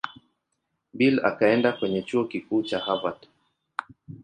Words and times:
Bill 0.93 1.19
akaenda 1.25 1.71
kwenye 1.71 2.01
Chuo 2.03 2.25
Kikuu 2.25 2.63
cha 2.63 2.79
Harvard. 2.79 3.27